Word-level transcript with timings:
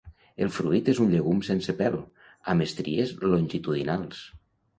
El 0.43 0.51
fruit 0.53 0.87
és 0.93 1.01
un 1.03 1.11
llegum 1.11 1.43
sense 1.47 1.75
pèl, 1.81 1.99
amb 2.55 2.67
estries 2.67 3.15
longitudinals. 3.27 4.27